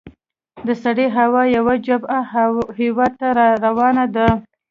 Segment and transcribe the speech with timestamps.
[0.67, 2.43] د سړې هوا یوه جبهه
[2.79, 4.27] هیواد ته را روانه ده.